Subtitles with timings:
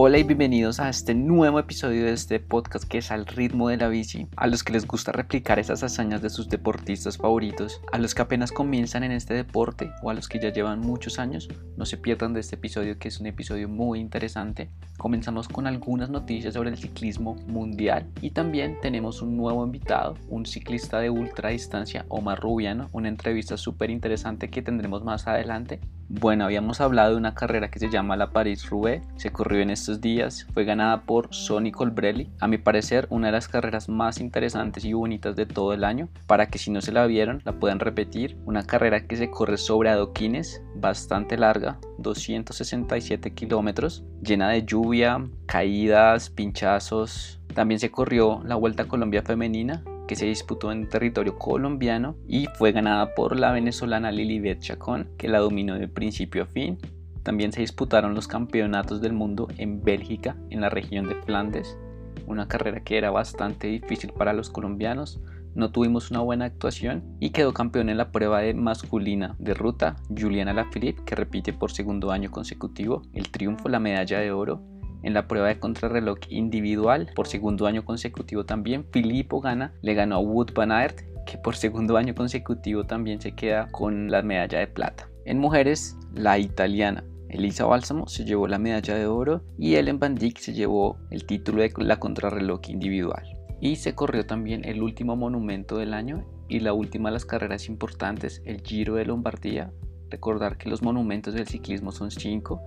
[0.00, 3.78] Hola y bienvenidos a este nuevo episodio de este podcast que es al ritmo de
[3.78, 4.28] la bici.
[4.36, 8.22] A los que les gusta replicar esas hazañas de sus deportistas favoritos, a los que
[8.22, 11.96] apenas comienzan en este deporte o a los que ya llevan muchos años, no se
[11.96, 14.70] pierdan de este episodio que es un episodio muy interesante.
[14.98, 20.46] Comenzamos con algunas noticias sobre el ciclismo mundial y también tenemos un nuevo invitado, un
[20.46, 25.80] ciclista de ultra distancia, Omar Rubiano, una entrevista súper interesante que tendremos más adelante.
[26.10, 30.00] Bueno, habíamos hablado de una carrera que se llama la Paris-Roubaix, se corrió en estos
[30.00, 34.86] días, fue ganada por Sonny Colbrelli, a mi parecer una de las carreras más interesantes
[34.86, 37.78] y bonitas de todo el año, para que si no se la vieron la puedan
[37.78, 45.22] repetir, una carrera que se corre sobre adoquines, bastante larga, 267 kilómetros, llena de lluvia,
[45.44, 51.38] caídas, pinchazos, también se corrió la Vuelta a Colombia femenina, que se disputó en territorio
[51.38, 56.46] colombiano y fue ganada por la venezolana Lilibet Chacón, que la dominó de principio a
[56.46, 56.78] fin.
[57.22, 61.78] También se disputaron los campeonatos del mundo en Bélgica, en la región de Flandes,
[62.26, 65.20] una carrera que era bastante difícil para los colombianos.
[65.54, 69.96] No tuvimos una buena actuación y quedó campeón en la prueba de masculina de ruta
[70.08, 75.14] Juliana Lafilippe, que repite por segundo año consecutivo el triunfo, la medalla de oro en
[75.14, 78.86] la prueba de contrarreloj individual por segundo año consecutivo también.
[78.92, 83.32] Filippo gana, le ganó a Wood Van Aert, que por segundo año consecutivo también se
[83.32, 85.08] queda con la medalla de plata.
[85.24, 90.14] En mujeres, la italiana Elisa Bálsamo se llevó la medalla de oro y Ellen Van
[90.14, 93.22] Dijk se llevó el título de la contrarreloj individual.
[93.60, 97.68] Y se corrió también el último monumento del año y la última de las carreras
[97.68, 99.70] importantes, el Giro de Lombardía.
[100.10, 102.62] Recordar que los monumentos del ciclismo son cinco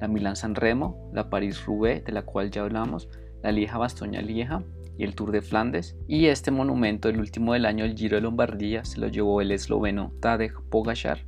[0.00, 3.08] la Milán-San Remo, la París-Roubaix, de la cual ya hablamos,
[3.42, 4.62] la Lieja-Bastoña-Lieja
[4.98, 5.96] y el Tour de Flandes.
[6.08, 9.52] Y este monumento, el último del año, el Giro de Lombardía, se lo llevó el
[9.52, 11.24] esloveno Tadej Pogacar.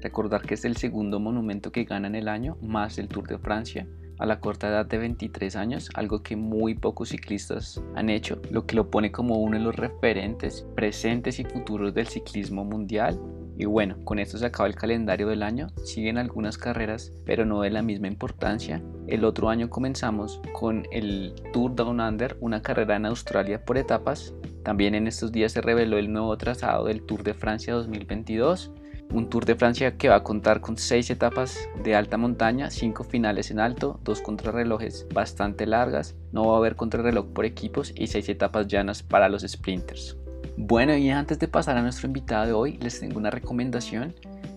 [0.00, 3.38] Recordar que es el segundo monumento que gana en el año, más el Tour de
[3.38, 3.86] Francia
[4.22, 8.66] a la corta edad de 23 años, algo que muy pocos ciclistas han hecho, lo
[8.66, 13.20] que lo pone como uno de los referentes presentes y futuros del ciclismo mundial
[13.62, 17.60] y bueno, con esto se acaba el calendario del año, siguen algunas carreras, pero no
[17.60, 18.82] de la misma importancia.
[19.06, 24.34] El otro año comenzamos con el Tour Down Under, una carrera en Australia por etapas.
[24.64, 28.72] También en estos días se reveló el nuevo trazado del Tour de Francia 2022
[29.12, 33.04] un Tour de Francia que va a contar con seis etapas de alta montaña, cinco
[33.04, 38.06] finales en alto, dos contrarrelojes bastante largas, no va a haber contrarreloj por equipos y
[38.06, 40.16] seis etapas llanas para los sprinters.
[40.56, 44.14] Bueno, y antes de pasar a nuestro invitado de hoy, les tengo una recomendación.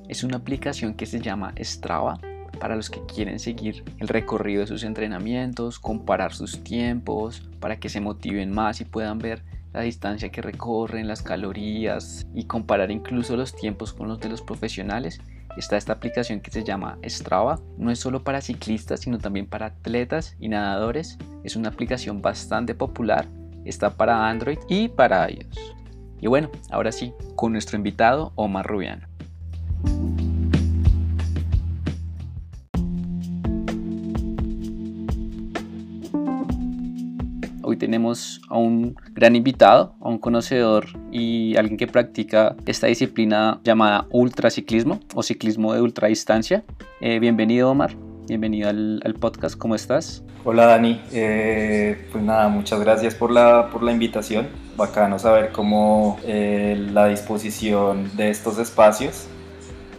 [0.10, 2.20] Es una aplicación que se llama Strava
[2.60, 7.90] para los que quieren seguir el recorrido de sus entrenamientos, comparar sus tiempos, para que
[7.90, 13.36] se motiven más y puedan ver la distancia que recorren, las calorías y comparar incluso
[13.36, 15.20] los tiempos con los de los profesionales.
[15.58, 17.60] Está esta aplicación que se llama Strava.
[17.78, 21.18] No es solo para ciclistas, sino también para atletas y nadadores.
[21.44, 23.28] Es una aplicación bastante popular.
[23.64, 25.75] Está para Android y para iOS.
[26.22, 29.08] Y bueno, ahora sí, con nuestro invitado Omar Rubiano.
[37.68, 43.60] Hoy tenemos a un gran invitado, a un conocedor y alguien que practica esta disciplina
[43.64, 46.64] llamada ultraciclismo o ciclismo de ultradistancia.
[47.02, 47.96] Eh, bienvenido Omar,
[48.28, 50.24] bienvenido al, podcast, ¿cómo estás?
[50.44, 56.20] Hola Dani, eh, pues nada, muchas gracias por la, por la invitación bacano saber cómo
[56.26, 59.28] eh, la disposición de estos espacios.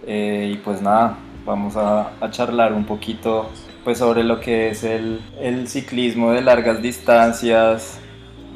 [0.06, 3.48] Eh, y pues nada, vamos a, charlar un poquito
[3.84, 7.98] pues sobre lo que es el, el ciclismo de largas distancias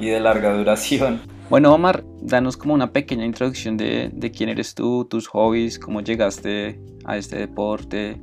[0.00, 1.20] y de larga duración.
[1.48, 6.00] Bueno, Omar, danos como una pequeña introducción de, de, quién eres tú, tus hobbies, cómo
[6.00, 8.20] llegaste a este deporte.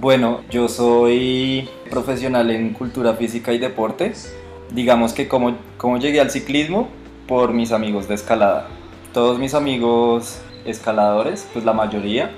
[0.00, 4.34] Bueno, yo soy profesional en cultura física y deportes.
[4.70, 6.88] Digamos que como, como llegué al ciclismo,
[7.28, 8.68] por mis amigos de escalada.
[9.12, 12.30] Todos mis amigos escaladores, pues la mayoría,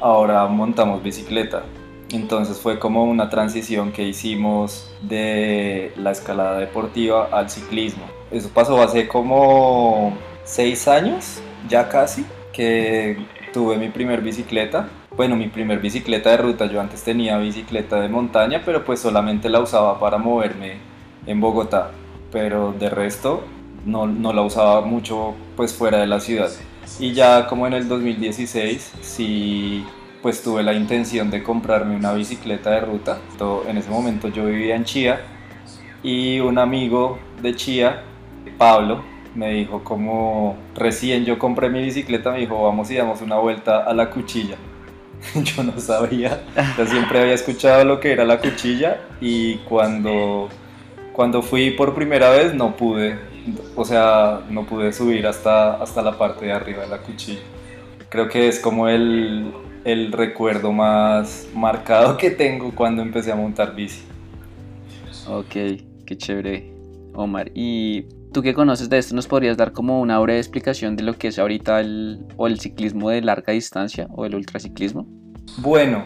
[0.00, 1.62] ahora montamos bicicleta.
[2.10, 8.04] Entonces fue como una transición que hicimos de la escalada deportiva al ciclismo.
[8.30, 13.18] Eso pasó hace como seis años, ya casi, que
[13.52, 14.88] tuve mi primer bicicleta.
[15.20, 19.50] Bueno, mi primer bicicleta de ruta, yo antes tenía bicicleta de montaña, pero pues solamente
[19.50, 20.78] la usaba para moverme
[21.26, 21.90] en Bogotá.
[22.32, 23.44] Pero de resto
[23.84, 26.48] no, no, la usaba mucho pues fuera de la ciudad.
[26.98, 29.84] Y ya como en el 2016 sí
[30.22, 33.18] pues tuve la intención de comprarme una bicicleta de ruta.
[33.68, 35.20] En ese momento yo vivía en Chía
[36.02, 38.04] y un amigo de Chía,
[38.56, 39.02] Pablo,
[39.34, 43.84] me dijo como recién yo compré mi bicicleta, me dijo vamos y damos una vuelta
[43.84, 44.56] a la cuchilla.
[45.44, 46.42] yo no sabía.
[46.86, 50.48] Siempre había escuchado lo que era la cuchilla y cuando,
[51.12, 53.18] cuando fui por primera vez no pude,
[53.76, 57.40] o sea, no pude subir hasta, hasta la parte de arriba de la cuchilla.
[58.08, 59.52] Creo que es como el,
[59.84, 64.02] el recuerdo más marcado que tengo cuando empecé a montar bici.
[65.28, 65.52] Ok,
[66.06, 66.72] qué chévere,
[67.14, 67.50] Omar.
[67.54, 69.14] ¿Y tú qué conoces de esto?
[69.14, 72.60] ¿Nos podrías dar como una breve explicación de lo que es ahorita el, o el
[72.60, 75.06] ciclismo de larga distancia o el ultraciclismo?
[75.58, 76.04] Bueno,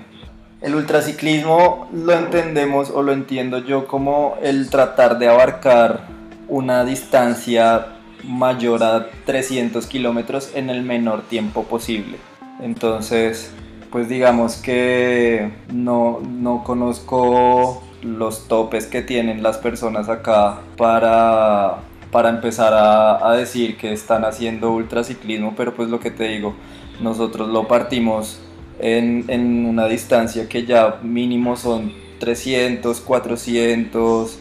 [0.61, 6.09] el ultraciclismo lo entendemos o lo entiendo yo como el tratar de abarcar
[6.49, 7.87] una distancia
[8.23, 12.17] mayor a 300 kilómetros en el menor tiempo posible.
[12.61, 13.53] Entonces,
[13.91, 21.79] pues digamos que no, no conozco los topes que tienen las personas acá para,
[22.15, 26.55] para empezar a, a decir que están haciendo ultraciclismo, pero pues lo que te digo,
[27.01, 28.39] nosotros lo partimos
[28.79, 34.39] en, en una distancia que ya mínimo son 300, 400,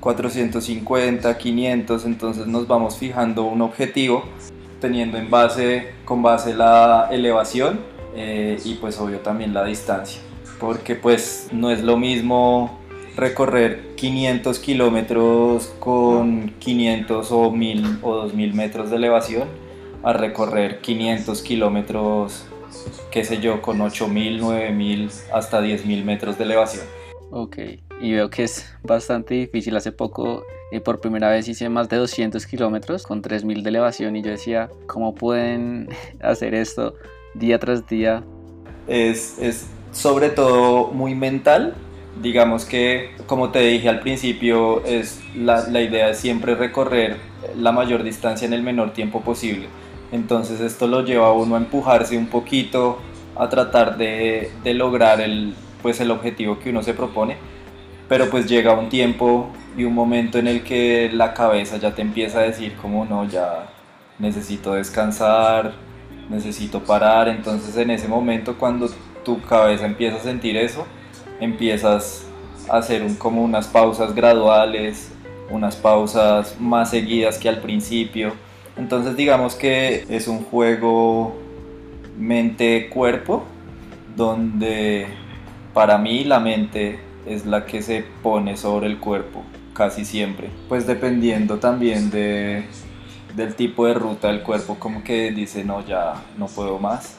[0.00, 4.24] 450, 500, entonces nos vamos fijando un objetivo
[4.82, 7.80] teniendo en base, con base la elevación
[8.14, 10.20] eh, y pues obvio también la distancia,
[10.60, 12.83] porque pues no es lo mismo
[13.16, 19.48] recorrer 500 kilómetros con 500 o 1000 o 2000 metros de elevación
[20.02, 22.44] a recorrer 500 kilómetros,
[23.10, 26.84] qué sé yo, con 8000, 9000 hasta 10000 metros de elevación.
[27.30, 27.56] Ok,
[28.00, 29.74] y veo que es bastante difícil.
[29.76, 33.70] Hace poco, y eh, por primera vez, hice más de 200 kilómetros con 3000 de
[33.70, 35.88] elevación y yo decía, ¿cómo pueden
[36.20, 36.94] hacer esto
[37.34, 38.22] día tras día?
[38.86, 41.74] Es, es sobre todo muy mental
[42.22, 47.16] digamos que, como te dije al principio, es la, la, idea es siempre recorrer
[47.56, 49.66] la mayor distancia en el menor tiempo posible.
[50.12, 52.98] Entonces esto lo lleva a uno a empujarse un poquito,
[53.36, 57.36] a tratar de, de lograr el, pues, el objetivo que uno se propone.
[58.08, 62.02] Pero pues llega un tiempo y un momento en el que la cabeza ya te
[62.02, 63.66] empieza a decir como no, ya
[64.18, 65.72] necesito descansar,
[66.28, 67.28] necesito parar.
[67.28, 68.88] Entonces en ese momento cuando
[69.24, 70.86] tu cabeza empieza a sentir eso,
[71.40, 72.26] empiezas
[72.68, 75.10] a hacer como unas pausas graduales,
[75.50, 78.32] unas pausas más seguidas que al principio.
[78.76, 81.36] Entonces digamos que es un juego
[82.18, 83.44] mente-cuerpo
[84.16, 85.06] donde
[85.72, 89.42] para mí la mente es la que se pone sobre el cuerpo
[89.74, 90.50] casi siempre.
[90.68, 92.64] Pues dependiendo también de,
[93.34, 97.18] del tipo de ruta del cuerpo como que dice no ya no puedo más.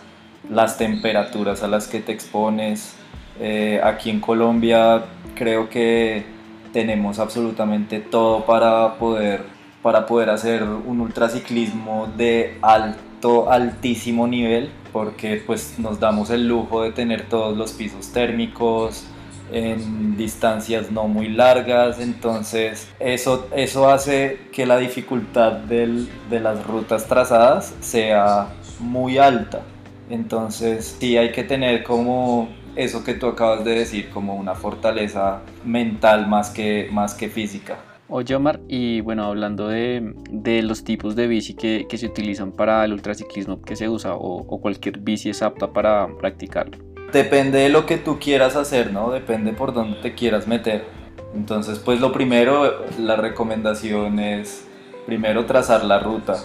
[0.50, 2.96] Las temperaturas a las que te expones,
[3.40, 5.04] eh, aquí en Colombia
[5.36, 6.24] creo que
[6.72, 9.44] tenemos absolutamente todo para poder,
[9.82, 16.84] para poder hacer un ultraciclismo de alto, altísimo nivel, porque pues nos damos el lujo
[16.84, 19.06] de tener todos los pisos térmicos
[19.52, 26.66] en distancias no muy largas, entonces eso, eso hace que la dificultad del, de las
[26.66, 28.50] rutas trazadas sea
[28.80, 29.62] muy alta.
[30.10, 35.42] Entonces sí hay que tener como eso que tú acabas de decir como una fortaleza
[35.64, 37.78] mental más que, más que física.
[38.08, 42.52] Oye Omar, y bueno, hablando de, de los tipos de bici que, que, se utilizan
[42.52, 46.78] para el ultraciclismo que se usa o, o, cualquier bici es apta para practicarlo.
[47.12, 49.10] Depende de lo que tú quieras hacer, ¿no?
[49.10, 50.86] Depende por dónde te quieras meter.
[51.34, 54.68] Entonces, pues lo primero, la recomendación es
[55.08, 56.36] primero trazar la ruta.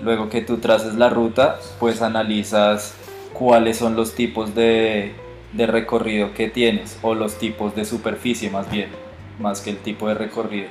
[0.00, 2.94] Luego que tú traces la ruta, pues analizas
[3.34, 5.14] cuáles son los tipos de,
[5.52, 8.88] de recorrido que tienes o los tipos de superficie más bien,
[9.38, 10.68] más que el tipo de recorrido.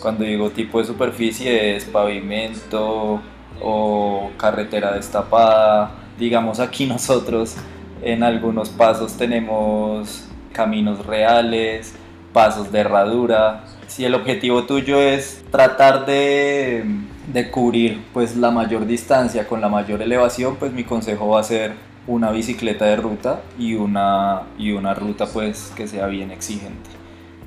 [0.00, 3.20] Cuando digo tipo de superficie es pavimento
[3.60, 5.92] o carretera destapada.
[6.18, 7.56] Digamos aquí nosotros
[8.02, 11.94] en algunos pasos tenemos caminos reales,
[12.32, 13.64] pasos de herradura.
[13.86, 16.84] Si el objetivo tuyo es tratar de,
[17.32, 21.44] de cubrir pues la mayor distancia con la mayor elevación, pues mi consejo va a
[21.44, 21.72] ser
[22.06, 26.90] una bicicleta de ruta y una, y una ruta pues que sea bien exigente.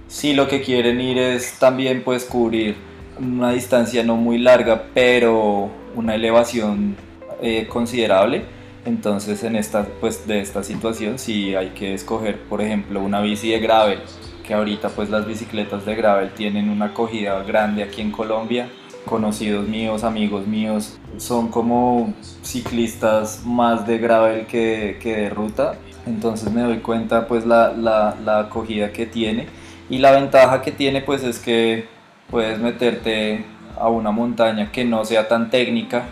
[0.07, 2.75] Si lo que quieren ir es también pues cubrir
[3.19, 6.95] una distancia no muy larga pero una elevación
[7.41, 8.43] eh, considerable,
[8.85, 13.49] entonces en esta pues de esta situación sí hay que escoger por ejemplo una bici
[13.49, 13.99] de gravel,
[14.45, 18.69] que ahorita pues las bicicletas de gravel tienen una acogida grande aquí en Colombia
[19.05, 25.75] conocidos míos, amigos míos, son como ciclistas más de gravel que, que de ruta.
[26.05, 29.47] Entonces me doy cuenta pues la, la, la, acogida que tiene
[29.89, 31.87] y la ventaja que tiene pues es que
[32.29, 33.45] puedes meterte
[33.77, 36.03] a una montaña que no sea tan técnica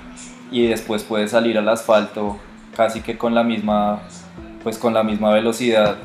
[0.52, 2.38] y después puedes salir al asfalto
[2.76, 4.02] casi que con la misma
[4.64, 5.98] pues con la misma velocidad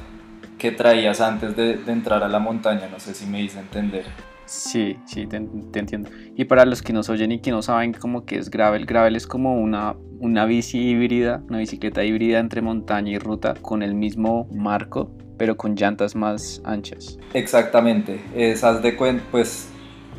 [0.59, 4.05] que traías antes de, entrar a la montaña, no sé si me hice entender.
[4.49, 6.09] Sí, sí, te, entiendo.
[6.35, 9.15] Y para los que nos oyen y que no saben cómo que es gravel, gravel
[9.15, 13.95] es como una, una bici híbrida, una bicicleta híbrida entre montaña y ruta con el
[13.95, 17.19] mismo marco, pero con llantas más anchas.
[17.35, 19.69] Exactamente, esas de cuenta, pues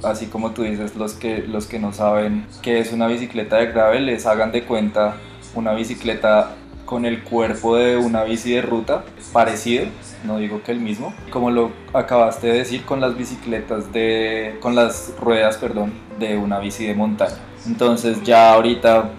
[0.04, 3.68] así como tú dices, los que, los que no saben qué es una bicicleta de
[3.72, 5.18] gravel, les hagan de cuenta
[5.56, 6.56] una bicicleta
[6.90, 9.86] con el cuerpo de una bici de ruta, parecido,
[10.24, 14.74] no digo que el mismo, como lo acabaste de decir, con las bicicletas de, con
[14.74, 17.38] las ruedas, perdón, de una bici de montaña.
[17.68, 19.12] Entonces ya ahorita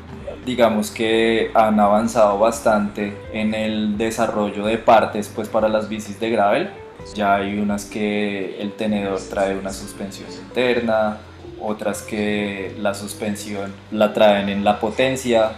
[0.44, 6.28] digamos que han avanzado bastante en el desarrollo de partes pues para las bicis de
[6.28, 6.70] gravel.
[7.14, 11.18] Ya hay unas que el tenedor trae una suspensión interna,
[11.60, 15.52] otras que la suspensión la traen en la potencia,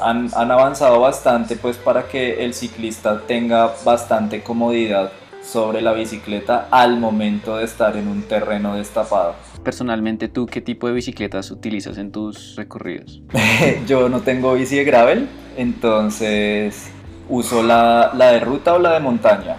[0.00, 6.98] han, avanzado bastante pues para que el ciclista tenga bastante comodidad sobre la bicicleta al
[6.98, 9.34] momento de estar en un terreno destapado.
[9.64, 13.20] Personalmente, ¿tú qué tipo de bicicletas utilizas en tus recorridos?
[13.86, 16.90] Yo no tengo bici de gravel, entonces
[17.28, 19.56] uso la, la, de ruta o la de montaña.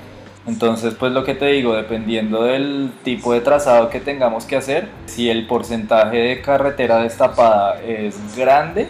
[0.48, 4.90] Entonces, pues lo que te digo, dependiendo del tipo de trazado que tengamos que hacer,
[5.06, 8.88] si el porcentaje de carretera destapada es grande,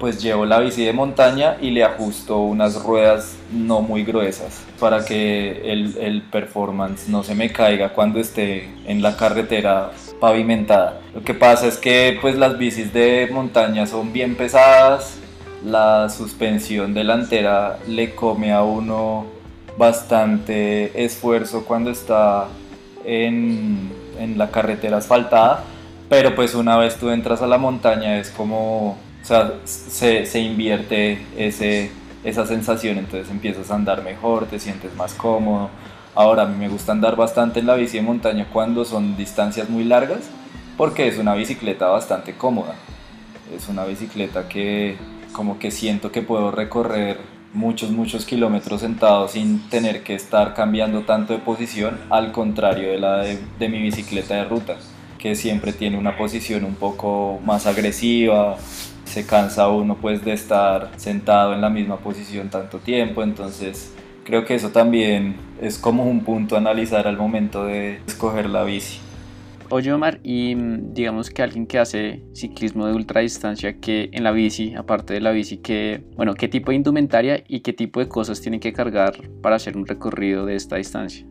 [0.00, 5.04] pues llevo la bici de montaña y le ajusto unas ruedas no muy gruesas para
[5.04, 11.00] que el, performance no se me caiga cuando esté en la carretera pavimentada.
[11.14, 15.18] Lo que pasa es que pues las bicis de montaña son bien pesadas,
[15.64, 19.26] la suspensión delantera le come a uno
[19.76, 22.48] bastante esfuerzo cuando está
[23.04, 25.64] en, en la carretera asfaltada,
[26.08, 30.40] pero pues una vez tú entras a la montaña es como o sea, se, se
[30.40, 31.90] invierte ese,
[32.24, 35.70] esa sensación, entonces empiezas a andar mejor, te sientes más cómodo.
[36.14, 39.68] Ahora, a mí me gusta andar bastante en la bici de montaña cuando son distancias
[39.68, 40.28] muy largas,
[40.76, 42.74] porque es una bicicleta bastante cómoda.
[43.54, 44.96] Es una bicicleta que
[45.32, 47.18] como que siento que puedo recorrer
[47.52, 52.98] muchos, muchos kilómetros sentado sin tener que estar cambiando tanto de posición, al contrario de
[52.98, 54.76] la de, de mi bicicleta de ruta,
[55.18, 58.56] que siempre tiene una posición un poco más agresiva,
[59.10, 63.92] se cansa uno pues de estar sentado en la misma posición tanto tiempo, entonces
[64.24, 68.62] creo que eso también es como un punto a analizar al momento de escoger la
[68.62, 69.00] bici.
[69.68, 74.30] Oye Omar, y mm, digamos que alguien que hace ciclismo de ultradistancia, que en la
[74.30, 78.08] bici, aparte de la bici, que, bueno, ¿qué tipo de indumentaria y qué tipo de
[78.08, 81.26] cosas tiene que cargar para hacer un recorrido de esta distancia?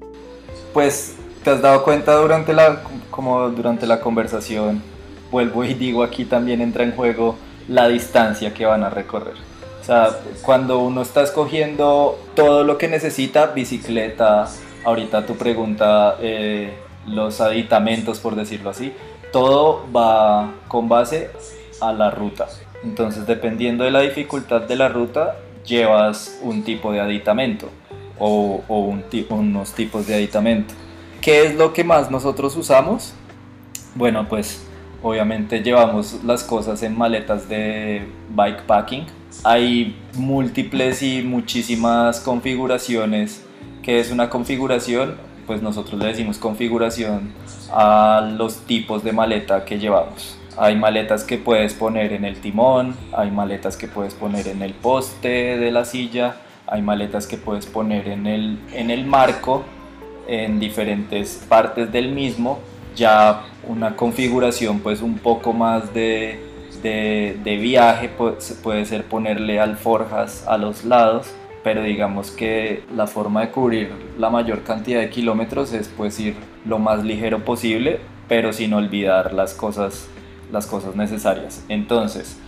[0.73, 4.81] Pues te has dado cuenta durante la, como durante la conversación,
[5.31, 7.37] vuelvo y digo aquí también entra en juego
[7.69, 9.35] la distancia que van a recorrer.
[9.81, 10.09] O sea,
[10.41, 14.47] cuando uno está escogiendo todo lo que necesita, bicicleta,
[14.83, 16.73] ahorita tu pregunta, eh,
[17.07, 18.93] los aditamentos, por decirlo así,
[19.31, 21.29] todo va con base
[21.79, 22.47] a la ruta.
[22.83, 27.69] Entonces, dependiendo de la dificultad de la ruta, llevas un tipo de aditamento
[28.17, 30.73] o, o un unos tipos de aditamento.
[31.21, 33.13] ¿Qué es lo que más nosotros usamos?
[33.95, 34.68] Bueno, pues
[35.01, 38.01] Obviamente llevamos las cosas en maletas de
[38.35, 39.05] bikepacking.
[39.45, 43.45] Hay múltiples y muchísimas configuraciones.
[43.81, 45.15] ¿Qué es una configuración?
[45.47, 47.31] Pues nosotros le decimos configuración
[47.71, 50.37] a los tipos de maleta que llevamos.
[50.57, 54.73] Hay maletas que puedes poner en el timón, hay maletas que puedes poner en el
[54.73, 56.35] poste de la silla,
[56.67, 59.63] hay maletas que puedes poner en el, en el marco,
[60.27, 62.59] en diferentes partes del mismo
[62.95, 66.39] ya una configuración pues un poco más de,
[66.83, 73.51] de, viaje puede ser ponerle alforjas a los lados pero digamos que la forma de
[73.51, 78.73] cubrir la mayor cantidad de kilómetros es pues ir lo más ligero posible pero sin
[78.73, 80.07] olvidar las cosas
[80.51, 81.63] las cosas necesarias.
[81.69, 82.39] Entonces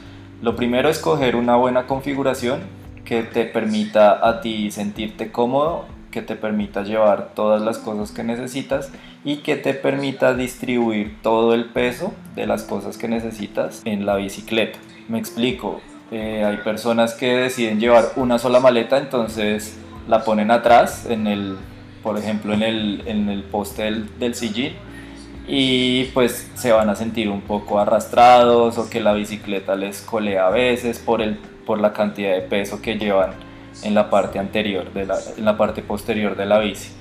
[0.41, 2.61] lo primero es coger una buena configuración
[3.05, 8.23] que te permita a ti sentirte cómodo que te permita llevar todas las cosas que
[8.23, 8.91] necesitas
[9.23, 14.15] y que te permita distribuir todo el peso de las cosas que necesitas en la
[14.17, 14.77] bicicleta.
[15.07, 19.77] Me explico, eh, hay personas que deciden llevar una sola maleta, entonces
[20.07, 21.57] la ponen atrás, en el,
[22.03, 24.73] por ejemplo en el, en el poste del, del sillín,
[25.47, 30.47] y pues se van a sentir un poco arrastrados o que la bicicleta les colea
[30.47, 33.31] a veces por, el, por la cantidad de peso que llevan
[33.83, 36.91] en la parte anterior, de la, en la parte posterior de la bici.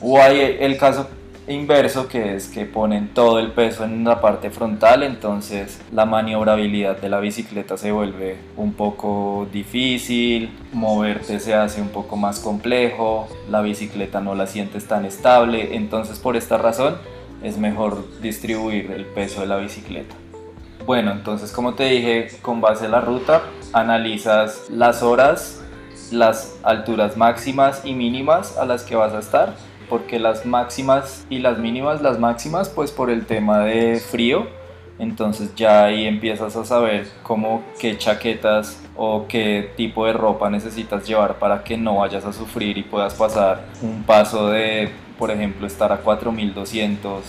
[0.00, 1.08] O hay el caso
[1.48, 6.98] inverso que es que ponen todo el peso en la parte frontal entonces la maniobrabilidad
[6.98, 13.26] de la bicicleta se vuelve un poco difícil moverte se hace un poco más complejo
[13.50, 16.96] la bicicleta no la sientes tan estable entonces por esta razón
[17.42, 20.14] es mejor distribuir el peso de la bicicleta
[20.86, 23.42] bueno entonces como te dije con base a la ruta
[23.72, 25.61] analizas las horas
[26.12, 29.54] las alturas máximas y mínimas a las que vas a estar
[29.92, 34.46] porque las máximas y las mínimas, las máximas pues por el tema de frío,
[34.98, 41.06] entonces ya ahí empiezas a saber cómo qué chaquetas o qué tipo de ropa necesitas
[41.06, 45.66] llevar para que no vayas a sufrir y puedas pasar un paso de, por ejemplo,
[45.66, 47.22] estar a 4200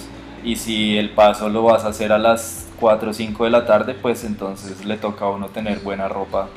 [0.46, 3.66] y si el paso lo vas a hacer a las 4 o 5 de la
[3.66, 6.48] tarde, pues entonces le toca a uno tener buena ropa,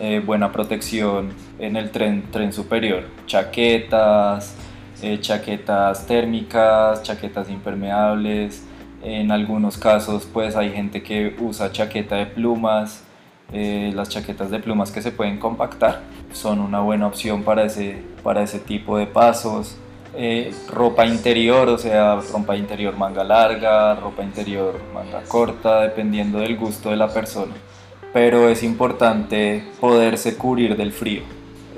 [0.00, 1.28] eh, buena protección
[1.58, 4.56] en el tren, tren superior, chaquetas,
[5.02, 8.64] eh, chaquetas térmicas, chaquetas impermeables.
[9.02, 13.04] En algunos casos pues hay gente que usa chaqueta de plumas.
[13.52, 16.02] Eh, las chaquetas de plumas que se pueden compactar
[16.32, 19.76] son una buena opción para ese, para ese tipo de pasos.
[20.14, 26.56] Eh, ropa interior, o sea, ropa interior manga larga, ropa interior manga corta, dependiendo del
[26.56, 27.52] gusto de la persona.
[28.12, 31.22] Pero es importante poderse cubrir del frío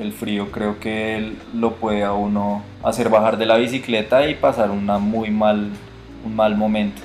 [0.03, 4.71] el frío creo que lo puede a uno hacer bajar de la bicicleta y pasar
[4.71, 5.71] una muy mal,
[6.25, 7.03] un mal momento.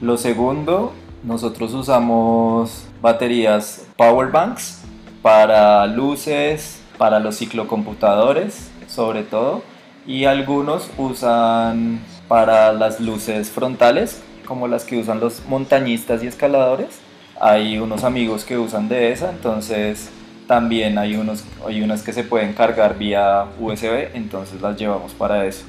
[0.00, 4.82] Lo segundo, nosotros usamos baterías power banks
[5.22, 9.62] para luces, para los ciclocomputadores sobre todo
[10.06, 17.00] y algunos usan para las luces frontales como las que usan los montañistas y escaladores.
[17.40, 20.10] Hay unos amigos que usan de esa, entonces
[20.46, 25.46] también hay, unos, hay unas que se pueden cargar vía USB, entonces las llevamos para
[25.46, 25.64] eso.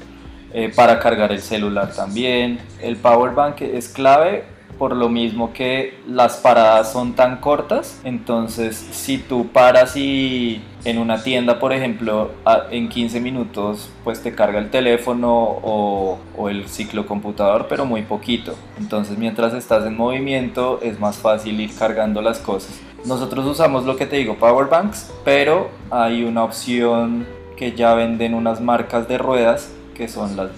[0.52, 2.60] Eh, para cargar el celular también.
[2.80, 4.44] El power bank es clave
[4.78, 10.98] por lo mismo que las paradas son tan cortas, entonces si tú paras y en
[10.98, 12.30] una tienda, por ejemplo,
[12.70, 18.54] en 15 minutos, pues te carga el teléfono o, o el ciclocomputador, pero muy poquito.
[18.78, 22.80] Entonces mientras estás en movimiento es más fácil ir cargando las cosas.
[23.04, 28.34] Nosotros usamos lo que te digo, power banks, pero hay una opción que ya venden
[28.34, 30.50] unas marcas de ruedas que son las,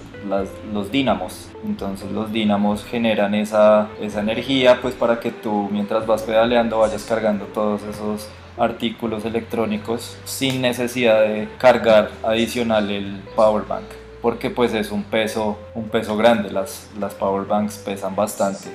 [0.74, 1.48] los dínamos.
[1.64, 7.04] Entonces los dínamos generan esa, esa energía pues para que tú mientras vas pedaleando vayas
[7.04, 13.86] cargando todos esos artículos electrónicos sin necesidad de cargar adicional el power bank
[14.20, 18.70] porque pues es un peso un peso grande las, las power banks pesan bastante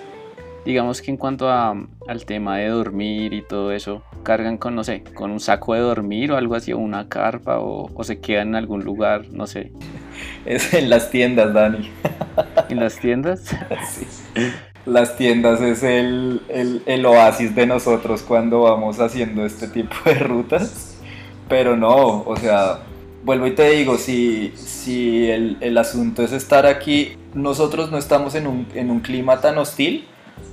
[0.66, 1.76] digamos que en cuanto a,
[2.08, 5.82] al tema de dormir y todo eso, cargan con, no sé, con un saco de
[5.82, 9.48] dormir o algo así, o una carpa, o, o se quedan en algún lugar, no
[9.48, 9.72] sé.
[10.46, 11.90] Es en las tiendas, Dani.
[12.70, 13.56] ¿En las tiendas?
[13.88, 14.06] Sí.
[14.86, 16.42] Las tiendas es el,
[16.86, 20.98] el, oasis de nosotros cuando vamos haciendo este tipo de rutas.
[21.48, 22.80] Pero no, o sea,
[23.24, 28.36] vuelvo y te digo, si, si el, el asunto es estar aquí, nosotros no estamos
[28.36, 30.06] en un, en un clima tan hostil,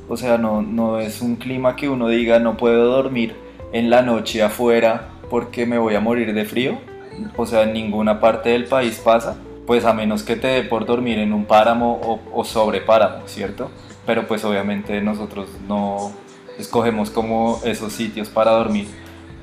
[0.09, 3.35] o sea, no, no es un clima que uno diga no puedo dormir
[3.73, 6.79] en la noche afuera porque me voy a morir de frío.
[7.37, 9.37] O sea, en ninguna parte del país pasa.
[9.67, 13.71] Pues a menos que te dé por dormir en un páramo o sobre páramo, ¿cierto?
[14.07, 16.13] Pero pues obviamente nosotros no
[16.59, 18.87] escogemos como esos sitios para dormir.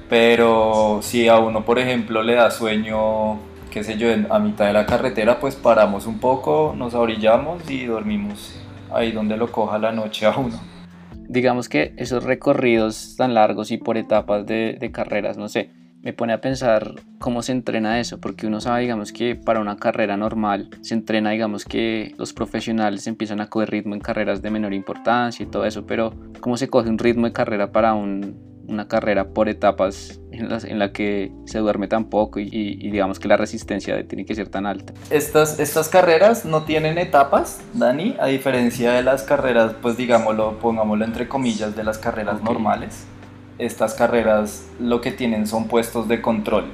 [0.09, 3.39] Pero si a uno, por ejemplo, le da sueño,
[3.71, 7.85] qué sé yo, a mitad de la carretera, pues paramos un poco, nos abrillamos y
[7.85, 8.55] dormimos
[8.93, 10.59] ahí donde lo coja la noche a uno.
[11.29, 15.69] Digamos que esos recorridos tan largos y por etapas de, de carreras, no sé,
[16.07, 19.75] me pone a pensar cómo se entrena eso, porque uno sabe, digamos, que para una
[19.75, 24.49] carrera normal se entrena, digamos, que los profesionales empiezan a coger ritmo en carreras de
[24.49, 28.39] menor importancia y todo eso, pero ¿cómo se coge un ritmo de carrera para un,
[28.69, 32.89] una carrera por etapas en la, en la que se duerme tan poco y, y,
[32.89, 34.93] digamos que la resistencia tiene que ser tan alta.
[35.09, 41.03] Estas, estas carreras no tienen etapas, Dani, a diferencia de las carreras, pues digámoslo, pongámoslo
[41.03, 42.45] entre comillas, de las carreras okay.
[42.45, 43.07] normales.
[43.59, 46.65] Estas carreras lo que tienen son puestos de control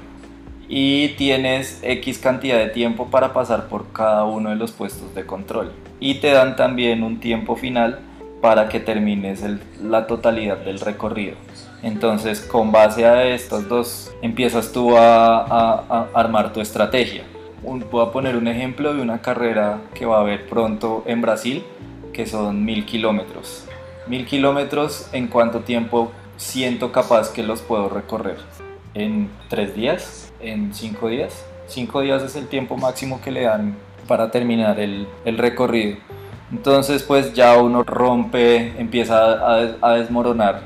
[0.67, 5.25] y tienes X cantidad de tiempo para pasar por cada uno de los puestos de
[5.25, 7.99] control y te dan también un tiempo final
[8.41, 9.41] para que termines
[9.81, 11.35] la totalidad del recorrido.
[11.81, 17.23] Entonces, con base a estos dos, empiezas tú a armar tu estrategia.
[17.63, 21.21] Un, voy a poner un ejemplo de una carrera que va a haber pronto en
[21.21, 21.63] Brasil,
[22.11, 23.65] que son mil kilómetros.
[24.07, 28.37] Mil kilómetros, ¿en cuánto tiempo siento capaz que los puedo recorrer?
[28.93, 30.31] ¿En tres días?
[30.39, 31.45] ¿En cinco días?
[31.67, 33.75] cinco días es el tiempo máximo que le dan
[34.07, 35.97] para terminar el, el recorrido.
[36.51, 40.61] Entonces pues ya uno rompe, empieza a, a desmoronar,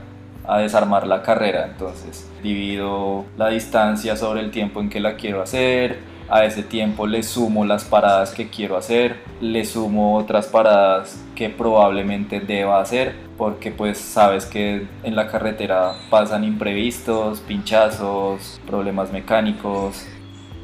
[0.46, 1.66] a desarmar la carrera.
[1.66, 7.08] Entonces divido la distancia sobre el tiempo en que la quiero hacer, a ese tiempo
[7.08, 13.16] le sumo las paradas que quiero hacer, le sumo otras paradas que probablemente deba hacer,
[13.38, 20.06] porque pues sabes que en la carretera pasan imprevistos, pinchazos, problemas mecánicos,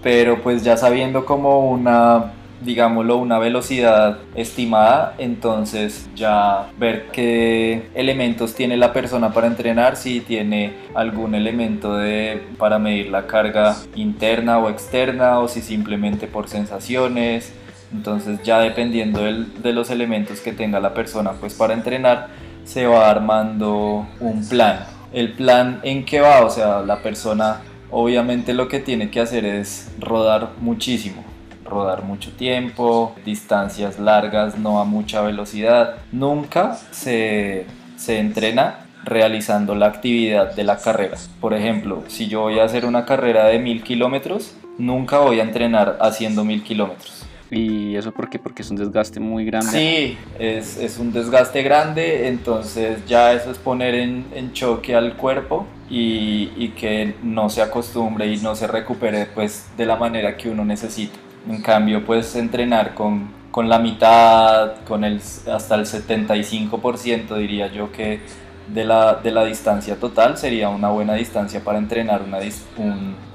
[0.02, 8.56] pero pues ya sabiendo como una digámoslo, una velocidad estimada, entonces ya ver qué elementos
[8.56, 14.60] tiene la persona para entrenar, si tiene algún elemento de, para medir la carga interna
[14.60, 17.54] o externa o si simplemente por sensaciones.
[17.92, 22.30] Entonces ya dependiendo de los elementos que tenga la persona pues para entrenar,
[22.64, 24.86] se va armando un plan.
[25.12, 29.46] El plan en qué va, o sea, la persona obviamente lo que tiene que hacer
[29.46, 31.33] es rodar muchísimo
[31.74, 35.96] rodar mucho tiempo, distancias largas, no a mucha velocidad.
[36.12, 37.66] Nunca se,
[37.98, 41.18] se entrena realizando la actividad de la carrera.
[41.42, 45.44] Por ejemplo, si yo voy a hacer una carrera de mil kilómetros, nunca voy a
[45.44, 47.26] entrenar haciendo mil kilómetros.
[47.52, 48.40] ¿Y eso por qué?
[48.40, 49.72] Porque es un desgaste muy grande.
[49.72, 55.16] Sí, es, es un desgaste grande, entonces ya eso es poner en, en choque al
[55.16, 60.36] cuerpo y, y, que no se acostumbre y no se recupere pues de la manera
[60.36, 61.20] que uno necesita.
[61.48, 67.92] En cambio, pues entrenar con, con la mitad, con el, hasta el 75% diría yo
[67.92, 68.22] que
[68.68, 72.40] de la, de la distancia total sería una buena distancia para entrenar una,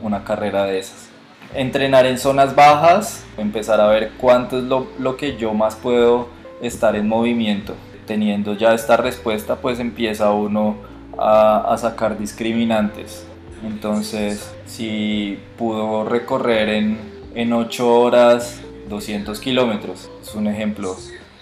[0.03, 1.09] una carrera de esas.
[1.55, 6.29] Entrenar en zonas bajas, empezar a ver cuánto es lo, lo que yo más puedo
[6.62, 7.75] estar en movimiento.
[8.07, 10.77] Teniendo ya esta respuesta, pues empieza uno
[11.18, 13.27] a, a sacar discriminantes.
[13.64, 20.96] Entonces, si pudo recorrer en en 8 horas 200 kilómetros, es un ejemplo.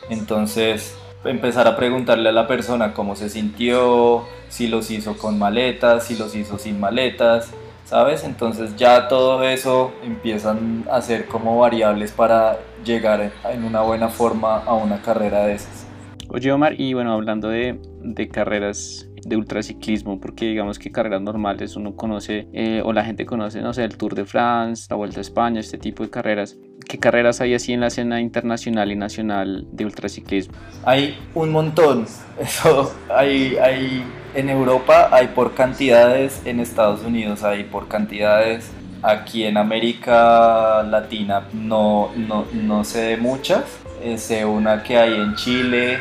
[0.08, 6.04] Entonces, empezar a preguntarle a la persona cómo se sintió, si los hizo con maletas,
[6.04, 7.50] si los hizo sin maletas,
[7.84, 8.24] ¿sabes?
[8.24, 14.58] Entonces ya todo eso empiezan a ser como variables para llegar en una buena forma
[14.58, 15.86] a una carrera de esas.
[16.28, 21.76] Oye Omar, y bueno, hablando de, de carreras de ultraciclismo, porque digamos que carreras normales
[21.76, 25.18] uno conoce eh, o la gente conoce, no sé, el Tour de France, la Vuelta
[25.18, 26.56] a España, este tipo de carreras.
[26.88, 30.54] ¿Qué carreras hay así en la escena internacional y nacional de ultraciclismo?
[30.84, 32.06] Hay un montón.
[32.40, 38.70] Eso hay, hay en Europa hay por cantidades, en Estados Unidos hay por cantidades.
[39.02, 43.64] Aquí en América Latina no, no, no sé de muchas.
[44.02, 45.98] Eh, sé una que hay en Chile,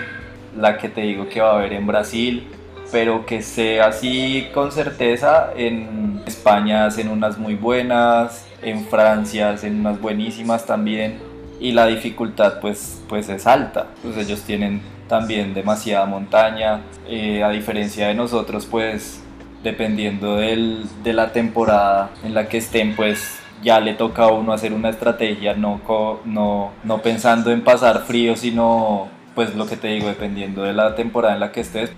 [0.58, 2.48] la que te digo que va a haber en Brasil,
[2.96, 9.82] pero que sea así con certeza, en España hacen unas muy buenas, en Francia hacen
[9.82, 11.20] unas buenísimas también
[11.60, 17.50] y la dificultad pues, pues es alta, pues ellos tienen también demasiada montaña, eh, a
[17.50, 19.22] diferencia de nosotros pues
[19.62, 24.54] dependiendo del, de la temporada en la que estén pues ya le toca a uno
[24.54, 25.82] hacer una estrategia, no,
[26.24, 30.96] no, no pensando en pasar frío, sino pues lo que te digo, dependiendo de la
[30.96, 31.92] temporada en la que estés,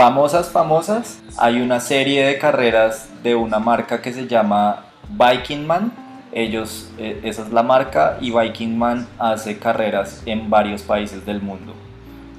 [0.00, 5.92] famosas, famosas, hay una serie de carreras de una marca que se llama Vikingman.
[6.32, 11.74] Ellos, eh, esa es la marca y Vikingman hace carreras en varios países del mundo.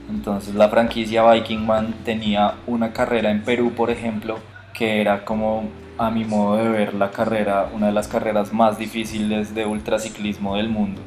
[0.09, 4.39] Entonces la franquicia Vikingman tenía una carrera en Perú, por ejemplo,
[4.73, 5.69] que era como
[5.99, 10.55] a mi modo de ver la carrera, una de las carreras más difíciles de ultraciclismo
[10.55, 11.01] del mundo.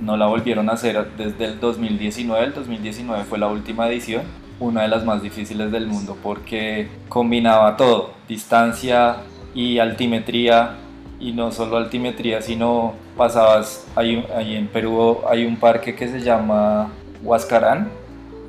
[0.00, 4.82] No la volvieron a hacer desde el 2019, el 2019 fue la última edición una
[4.82, 9.16] de las más difíciles del mundo porque combinaba todo, distancia
[9.54, 10.76] y altimetría
[11.20, 14.24] y no solo altimetría, sino pasabas, ahí,
[14.56, 16.90] en Perú hay un parque que se llama
[17.22, 17.90] Huascarán,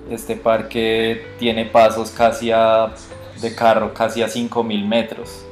[0.09, 2.93] este parque tiene pasos casi a,
[3.41, 5.45] de carro casi a 5000 metros,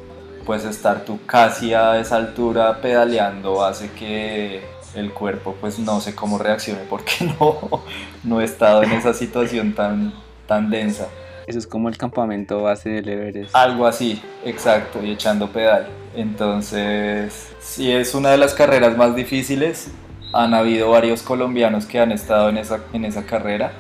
[0.46, 4.62] pues estar tú casi a esa altura pedaleando hace que
[4.96, 7.84] el cuerpo pues no sé cómo reaccione porque no,
[8.24, 10.14] no he estado en esa situación tan,
[10.52, 11.08] tan densa.
[11.48, 13.56] Eso es como el campamento base del Everest.
[13.56, 15.88] Algo así, exacto, y echando pedal.
[16.14, 19.92] Entonces, si es una de las carreras más difíciles.
[20.34, 23.72] Han habido varios colombianos que han estado en esa, en esa carrera.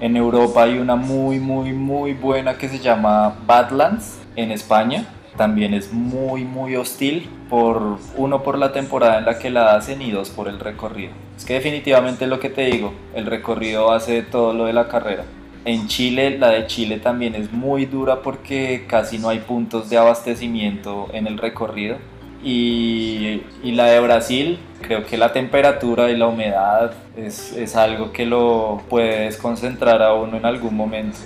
[0.00, 5.06] En Europa hay una muy, muy, muy buena que se llama Badlands en España.
[5.36, 7.30] También es muy, muy hostil.
[7.50, 11.12] Por, uno, por la temporada en la que la hacen y dos, por el recorrido.
[11.36, 15.24] Es que definitivamente lo que te digo, el recorrido hace todo lo de la carrera.
[15.66, 19.98] En Chile, la de Chile también es muy dura porque casi no hay puntos de
[19.98, 21.96] abastecimiento en el recorrido.
[22.44, 28.12] Y, y, la de Brasil, creo que la temperatura y la humedad es, es algo
[28.12, 31.18] que lo puede desconcentrar a uno en algún momento.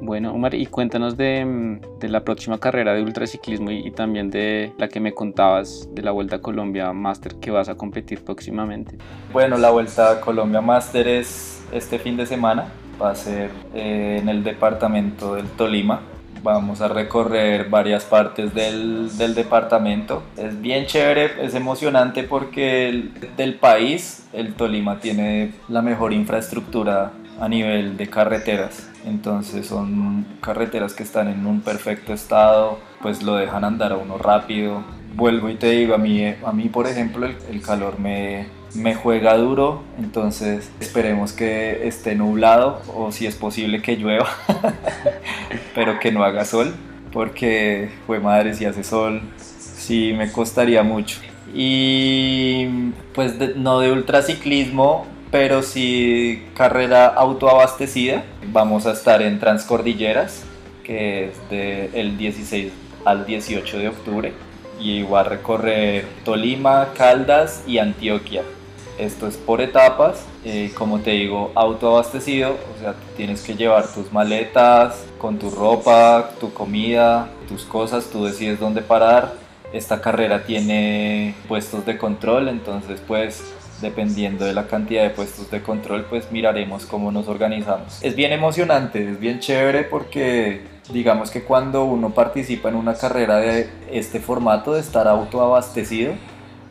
[0.00, 4.72] Bueno, Omar, y cuéntanos de, de la próxima carrera de ultraciclismo y, y, también de
[4.76, 8.96] la que me contabas de la Vuelta a Colombia Master que vas a competir próximamente.
[9.32, 14.18] Bueno, la Vuelta a Colombia Master es este fin de semana, va a ser eh,
[14.20, 16.00] en el departamento del Tolima.
[16.42, 20.22] Vamos a recorrer varias partes del, del, departamento.
[20.36, 27.12] Es bien chévere, es emocionante porque el, del país el Tolima tiene la mejor infraestructura
[27.40, 28.88] a nivel de carreteras.
[29.04, 34.16] Entonces son carreteras que están en un perfecto estado, pues lo dejan andar a uno
[34.16, 34.82] rápido.
[35.14, 38.94] Vuelvo y te digo, a mí, a mí por ejemplo el, el calor me, me
[38.94, 44.28] juega duro, entonces esperemos que esté nublado o si es posible que llueva,
[45.74, 46.74] pero que no haga sol,
[47.12, 51.18] porque fue madre si hace sol, sí me costaría mucho.
[51.54, 52.66] Y
[53.14, 58.24] pues de, no de ultraciclismo, pero sí carrera autoabastecida.
[58.52, 60.44] Vamos a estar en Transcordilleras,
[60.84, 62.72] que es del 16
[63.04, 64.32] al 18 de octubre.
[64.80, 68.42] Y igual recorrer Tolima, Caldas y Antioquia.
[68.98, 74.12] Esto es por etapas, eh, como te digo, autoabastecido, o sea, tienes que llevar tus
[74.12, 79.34] maletas con tu ropa, tu comida, tus cosas, tú decides dónde parar.
[79.72, 83.44] Esta carrera tiene puestos de control, entonces pues
[83.80, 88.02] dependiendo de la cantidad de puestos de control, pues miraremos cómo nos organizamos.
[88.02, 93.36] Es bien emocionante, es bien chévere porque digamos que cuando uno participa en una carrera
[93.36, 96.14] de este formato, de estar autoabastecido,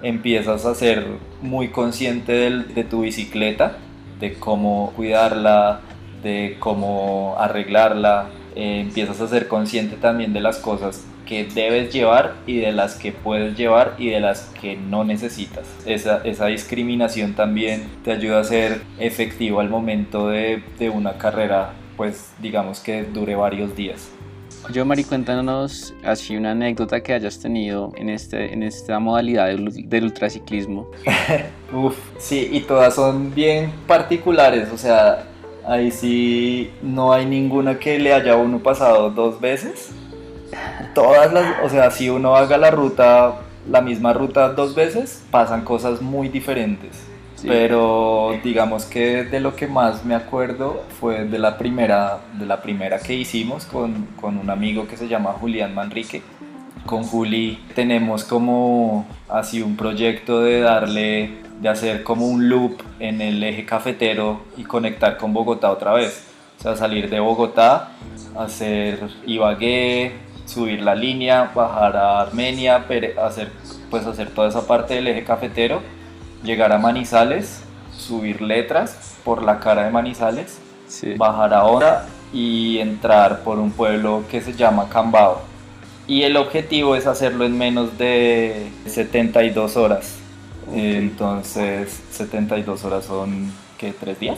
[0.01, 1.05] empiezas a ser
[1.41, 3.77] muy consciente de, tu bicicleta,
[4.19, 5.81] de cómo cuidarla,
[6.23, 12.35] de cómo arreglarla, eh, empiezas a ser consciente también de las cosas que debes llevar
[12.47, 15.67] y de las que puedes llevar y de las que no necesitas.
[15.85, 21.73] Esa, esa discriminación también te ayuda a ser efectivo al momento de, de una carrera,
[21.97, 24.09] pues digamos que dure varios días.
[24.71, 29.89] Yo, Mari, cuéntanos así una anécdota que hayas tenido en, este, en esta modalidad del,
[29.89, 30.89] del ultraciclismo.
[31.73, 35.25] Uf, sí, y todas son bien particulares, o sea,
[35.65, 39.91] ahí sí no hay ninguna que le haya uno pasado dos veces
[40.93, 45.63] todas las, o sea, si uno haga la ruta, la misma ruta dos veces, pasan
[45.63, 47.06] cosas muy diferentes.
[47.43, 52.61] Pero digamos que de lo que más me acuerdo fue de la primera, de la
[52.61, 56.21] primera que hicimos con, con un amigo que se llama Julián Manrique.
[56.85, 63.21] Con Juli tenemos como así un proyecto de darle, de hacer como un loop en
[63.21, 66.23] el eje cafetero y conectar con Bogotá otra vez.
[66.59, 67.91] O sea, salir de Bogotá,
[68.35, 70.13] hacer Ibagué,
[70.45, 72.85] subir la línea, bajar a Armenia,
[73.23, 73.51] hacer,
[73.89, 75.81] pues hacer toda esa parte del eje cafetero,
[76.43, 77.61] llegar a Manizales,
[77.95, 81.15] subir letras por la cara de Manizales, sí.
[81.15, 85.41] bajar ahora y entrar por un pueblo que se llama Cambao.
[86.07, 90.15] Y el objetivo es hacerlo en menos de 72 horas.
[90.69, 90.95] Okay.
[90.95, 93.93] Entonces, 72 horas son, ¿qué?
[93.93, 94.37] ¿Tres días?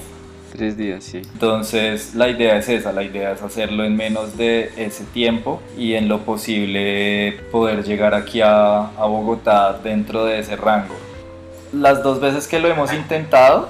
[0.51, 1.21] Tres días, sí.
[1.33, 5.93] Entonces la idea es esa, la idea es hacerlo en menos de ese tiempo y
[5.93, 10.95] en lo posible poder llegar aquí a, a Bogotá dentro de ese rango.
[11.71, 13.69] Las dos veces que lo hemos intentado,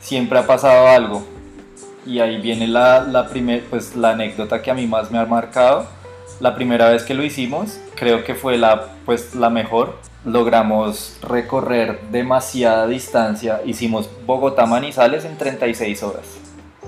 [0.00, 1.24] siempre ha pasado algo.
[2.04, 5.26] Y ahí viene la, la, primer, pues, la anécdota que a mí más me ha
[5.26, 5.86] marcado.
[6.40, 12.00] La primera vez que lo hicimos, creo que fue la, pues, la mejor logramos recorrer
[12.10, 13.62] demasiada distancia.
[13.64, 16.24] Hicimos Bogotá-Manizales en 36 horas,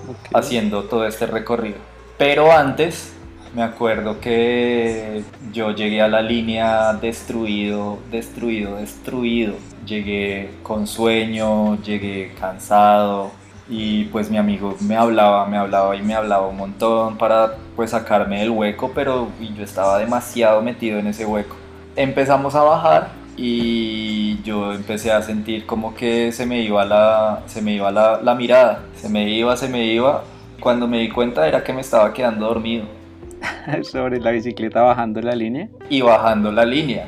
[0.05, 0.31] okay.
[0.35, 1.79] haciendo todo este recorrido.
[2.19, 3.13] Pero antes,
[3.55, 9.55] me acuerdo que yo llegué a la línea destruido, destruido, destruido.
[9.87, 13.33] Llegué con sueño, llegué cansado.
[13.69, 17.91] Y pues mi amigo me hablaba, me hablaba y me hablaba un montón para pues
[17.91, 21.57] sacarme del hueco, pero yo estaba demasiado metido en ese hueco.
[21.97, 27.63] Empezamos a bajar y yo empecé a sentir como que se me iba la, se
[27.63, 30.25] me iba la, la, mirada, se me iba, se me iba.
[30.61, 32.98] Cuando me di cuenta era que me estaba quedando dormido.
[33.83, 35.69] ¿Sobre la bicicleta bajando la línea?
[35.89, 37.07] Y bajando la línea.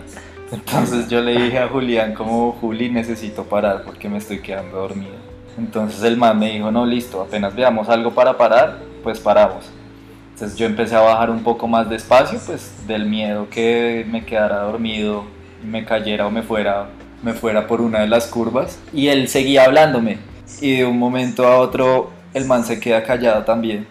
[0.53, 5.15] Entonces yo le dije a Julián como, Juli, necesito parar porque me estoy quedando dormido.
[5.59, 9.71] Entonces el man me dijo, no, listo, apenas veamos algo para parar, pues paramos.
[10.33, 14.63] Entonces yo empecé a bajar un poco más despacio, pues del miedo que me quedara
[14.63, 15.25] dormido
[15.65, 16.89] me cayera o me fuera,
[17.23, 18.79] me fuera por una de las curvas.
[18.93, 20.19] Y él seguía hablándome.
[20.61, 23.87] Y de un momento a otro el man se queda callado también.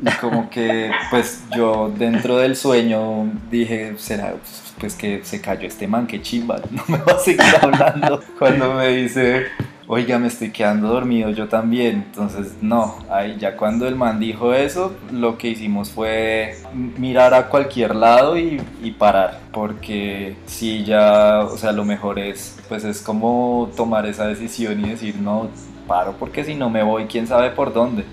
[0.00, 4.34] Y como que pues yo dentro del sueño dije, será
[4.78, 8.20] pues que se cayó este man, que chimba, no me va a seguir hablando.
[8.38, 9.46] Cuando me dice,
[9.88, 12.04] oiga, me estoy quedando dormido yo también.
[12.06, 17.48] Entonces, no, ahí ya cuando el man dijo eso, lo que hicimos fue mirar a
[17.48, 18.60] cualquier lado y,
[18.98, 19.40] parar.
[19.52, 24.90] Porque si ya, o sea, lo mejor es, pues es como tomar esa decisión y
[24.90, 25.48] decir, no,
[25.86, 28.04] paro porque si no me voy, quién sabe por dónde.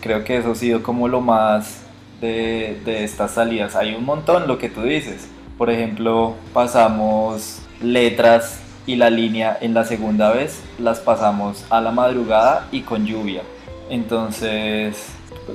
[0.00, 1.82] Creo que eso ha sido como lo más
[2.20, 3.76] de, de estas salidas.
[3.76, 5.28] Hay un montón, lo que tú dices.
[5.56, 11.90] Por ejemplo, pasamos letras y la línea en la segunda vez las pasamos a la
[11.90, 13.42] madrugada y con lluvia.
[13.90, 15.08] Entonces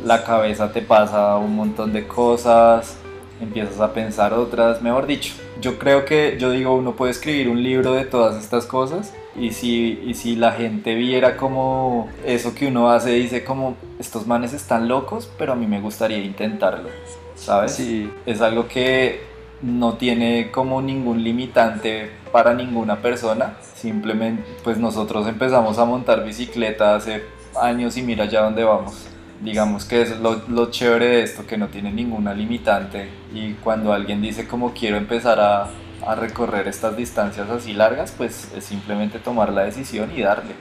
[0.06, 2.98] la cabeza te pasa un montón de cosas,
[3.42, 5.34] empiezas a pensar otras, mejor dicho.
[5.62, 9.52] Yo creo que, yo digo, uno puede escribir un libro de todas estas cosas y
[9.52, 14.54] si, y si la gente viera como eso que uno hace, dice como, estos manes
[14.54, 16.89] están locos, pero a mí me gustaría intentarlo,
[17.36, 17.74] ¿sabes?
[17.74, 18.12] Sí.
[18.26, 19.22] Es algo que
[19.62, 26.96] no tiene como ningún limitante para ninguna persona, simplemente pues nosotros empezamos a montar bicicleta
[26.96, 27.24] hace
[27.60, 29.08] años y mira ya dónde vamos
[29.43, 33.91] digamos que es lo, lo, chévere de esto, que no tiene ninguna limitante y cuando
[33.91, 35.69] alguien dice como quiero empezar a,
[36.06, 40.54] a, recorrer estas distancias así largas, pues es simplemente tomar la decisión y darle.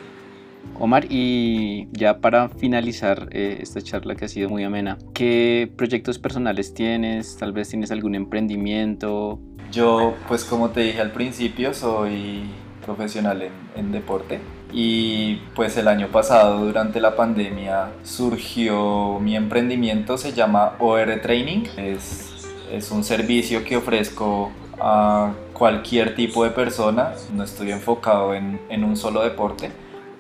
[0.79, 6.19] Omar, y ya para finalizar eh, esta charla que ha sido muy amena, ¿qué proyectos
[6.19, 7.37] personales tienes?
[7.37, 9.39] Tal vez tienes algún emprendimiento.
[9.71, 12.45] Yo, pues como te dije al principio, soy
[12.85, 14.41] profesional en, en deporte
[14.73, 21.65] y pues el año pasado durante la pandemia surgió mi emprendimiento, se llama OR Training,
[21.77, 24.51] es, es un servicio que ofrezco
[24.83, 29.71] a cualquier tipo de persona, no estoy enfocado en, en un solo deporte.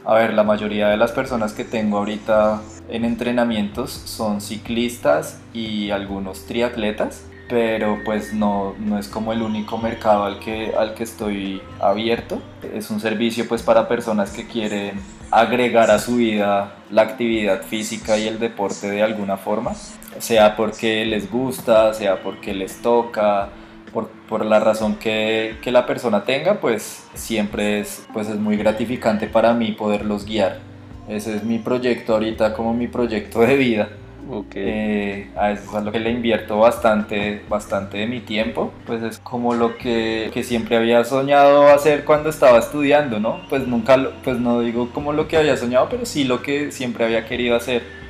[0.04, 5.90] A ver, la mayoría de las personas que tengo ahorita en entrenamientos son ciclistas y
[5.90, 11.04] algunos triatletas pero pues no, no es como el único mercado al que, al que
[11.04, 12.40] estoy abierto.
[12.74, 14.98] Es un servicio pues para personas que quieren
[15.30, 19.74] agregar a su vida la actividad física y el deporte de alguna forma,
[20.18, 23.50] sea porque les gusta, sea porque les toca,
[23.92, 28.56] por, por, la razón que, que, la persona tenga, pues siempre es, pues es muy
[28.56, 30.60] gratificante para mí poderlos guiar.
[31.08, 33.88] Ese es mi proyecto ahorita como mi proyecto de vida.
[34.30, 34.62] Okay.
[34.64, 38.72] Eh, a eso es a lo que le invierto bastante, bastante de mi tiempo.
[38.86, 43.40] Pues es como lo que, que, siempre había soñado hacer cuando estaba estudiando, ¿no?
[43.48, 47.04] Pues nunca, pues no digo como lo que había soñado, pero sí lo que siempre
[47.04, 48.01] había querido hacer.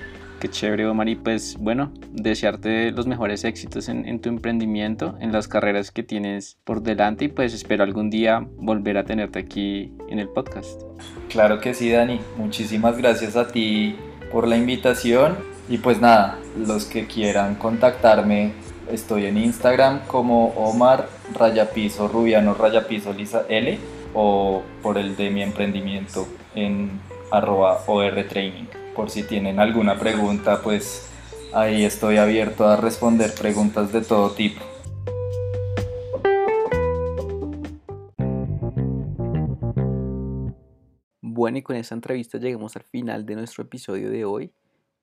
[0.42, 1.08] Qué chévere, Omar.
[1.08, 6.58] Y pues bueno, desearte los mejores éxitos en, tu emprendimiento, en las carreras que tienes
[6.64, 10.82] por delante y pues espero algún día volver a tenerte aquí en el podcast.
[11.28, 12.18] Claro que sí, Dani.
[12.36, 13.94] Muchísimas gracias a ti
[14.32, 15.36] por la invitación
[15.68, 18.50] y pues nada, los que quieran contactarme,
[18.90, 23.78] estoy en Instagram como Omar Rayapiso Rubiano Rayapiso Lisa L
[24.12, 26.26] o por el de mi emprendimiento
[26.56, 26.90] en
[27.30, 28.81] arroba OR Training.
[28.94, 31.08] Por si tienen alguna pregunta, pues
[31.54, 34.62] ahí estoy abierto a responder preguntas de todo tipo.
[41.20, 44.52] Bueno, y con esta entrevista llegamos al final de nuestro episodio de hoy.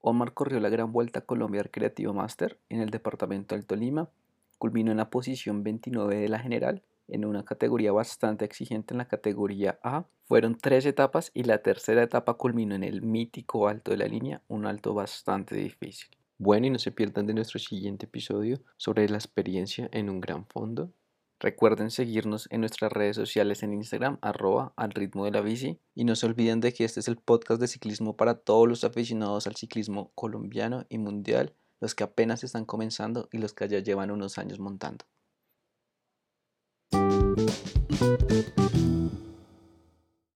[0.02, 4.10] Omar corrió la gran vuelta a Colombia Creativo Master en el departamento del Tolima,
[4.58, 9.08] culminó en la posición 29 de la general, en una categoría bastante exigente en la
[9.08, 10.06] categoría A.
[10.26, 14.42] Fueron tres etapas y la tercera etapa culminó en el mítico alto de la línea,
[14.48, 16.10] un alto bastante difícil.
[16.38, 20.46] Bueno, y no se pierdan de nuestro siguiente episodio sobre la experiencia en un gran
[20.46, 20.94] fondo.
[21.42, 25.80] Recuerden seguirnos en nuestras redes sociales en Instagram, arroba al ritmo de la bici.
[25.96, 28.84] Y no se olviden de que este es el podcast de ciclismo para todos los
[28.84, 33.80] aficionados al ciclismo colombiano y mundial, los que apenas están comenzando y los que ya
[33.80, 35.06] llevan unos años montando.
[38.00, 38.59] Thank you.